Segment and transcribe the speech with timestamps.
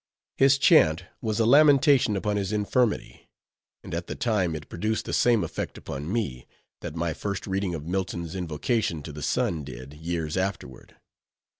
[0.35, 3.29] His chant was a lamentation upon his infirmity;
[3.83, 6.47] and at the time it produced the same effect upon me,
[6.79, 10.95] that my first reading of Milton's Invocation to the Sun did, years afterward.